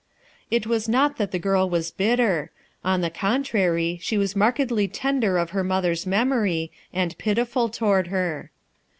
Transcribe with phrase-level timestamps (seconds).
[0.49, 2.49] It was not that the girl was hitter;
[2.83, 8.49] on the contrary she Was markedly tender of her mother's memory and pitiful toward her.